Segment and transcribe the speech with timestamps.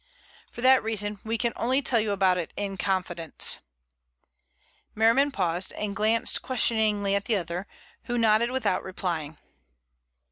[0.51, 3.59] "For that reason we can only tell you about it in confidence."
[4.95, 7.67] Merriman paused and glanced questioningly at the other,
[8.05, 9.37] who nodded without replying.